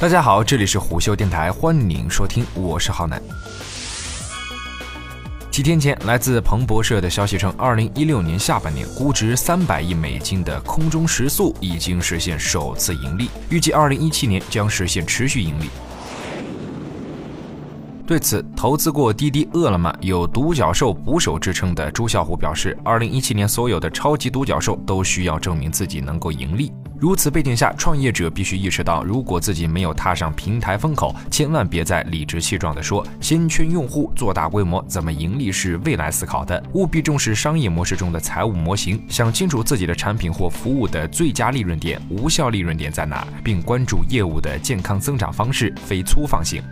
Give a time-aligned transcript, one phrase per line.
[0.00, 3.22] 大家好，这里是虎嗅电台，欢迎收听，我是浩南。
[5.50, 15.68] 几天前，来自彭博社的消息称，二零一六年下半年估值三百亿美金的空中时速已经实现首次盈利，预计二零一七年将实现持续盈利。
[18.06, 26.72] 对此，投资过滴滴、饿了么、有“独角兽捕手”之称的朱啸虎表示，二零一七年所有的超级独角兽都需要证明自己能够盈利。
[27.00, 36.62] 如此背景下，创业者必须意识到，如果自己没有踏上平台风口，千万别再理直气壮地说“先圈用户，做大规模，怎么盈利是未来思考的”。
[36.74, 46.62] 务必重视商业模式中的财务模型，想清楚自己的产品或服务的最佳利润点、无效利润点在哪，并关注业务的健康增长方式，非粗放型。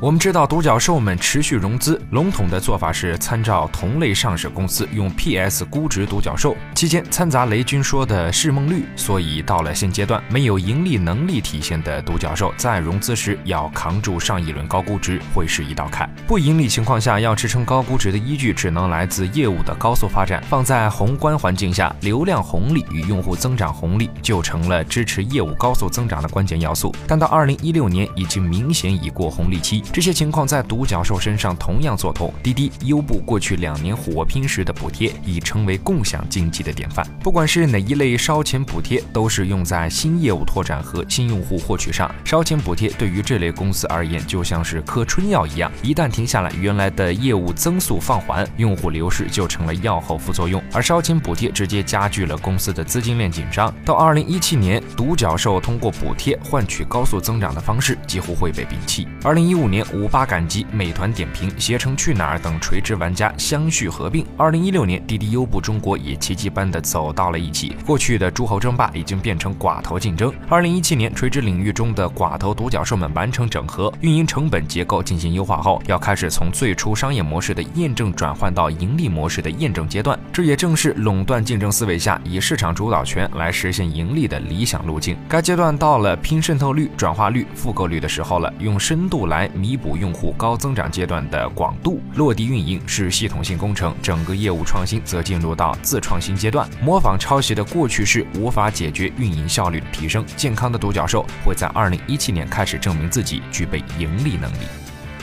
[0.00, 16.08] 我们知道独角兽们持续融资，笼统的做法是参照同类上市公司用 PS 估值独角兽，期间掺杂雷军说的市梦率，所以到了现阶段，没有盈利能力体现的独角兽在融资时要扛住上一轮高估值会是一道坎。
[16.28, 20.40] 不盈利情况下要支撑高估值的依据只能来自业务的高速发展。
[20.48, 26.94] 放在宏观环境下，流量红利与用户增长红利就成了支持业务高速增长的关键要素。
[27.04, 29.82] 但到二零一六年已经明显已过红利期。
[29.92, 32.32] 这些情况在独角兽身上同样做通。
[32.42, 37.06] 滴滴、优步过去两年火拼时的补贴已成为共享经济的典范。
[37.22, 42.10] 不管是哪一类烧钱补贴，都是用在新业务拓展和新用户获取上。
[42.24, 50.62] 烧钱补贴对于这类公司而言，就像是嗑春药一样，一旦停下来，原来的业务增速放缓，用户流失就成了药后副作用。
[50.72, 53.74] 而烧钱补贴直接加剧了公司的资金链紧张。
[53.84, 59.08] 到二零一七年，独角兽通过补贴换取高速增长的方式几乎会被摒弃。
[59.24, 59.88] 二零一五年年。
[59.98, 64.24] 五八赶集、美团点评、携程去哪儿等垂直玩家相续合并。
[64.36, 67.74] 二零一六年，滴滴、优步中国也奇迹般的走到了一起。
[67.86, 70.30] 过去的诸侯争霸已经变成寡头竞争。
[70.48, 80.18] 二零一七年，垂直领域中的寡头独角兽们完成整合，运营成本结构进行优化后，要开始从最初商业模式的验证转换到盈利模式的验证阶段。
[80.30, 85.16] 这也正是垄断竞争思维下以市场主导权来实现盈利的理想路径。
[85.28, 89.67] 该阶段到了拼渗透率、转化率、复购率的时候了，用深度来弥。
[89.68, 96.66] 弥补用户高增长阶段的广度，落地运营是系统性工程，整个业务创新则进入到自创新阶段。
[96.80, 100.24] 模仿抄袭的过去式无法解决运营效率的提升。
[100.38, 104.66] 健康的独角兽会在二零一七年开始证明自己具备盈利能力。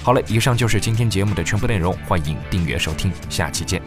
[0.03, 3.81] 好了，以上就是今天节目的全部内容，欢迎订阅收听，下期见。